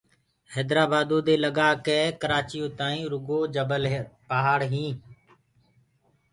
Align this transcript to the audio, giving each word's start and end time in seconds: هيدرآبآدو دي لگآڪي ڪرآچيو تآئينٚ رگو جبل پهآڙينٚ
هيدرآبآدو 0.53 1.17
دي 1.27 1.35
لگآڪي 1.45 1.99
ڪرآچيو 2.21 2.65
تآئينٚ 2.79 3.09
رگو 3.13 3.39
جبل 3.55 3.83
پهآڙينٚ 4.29 4.95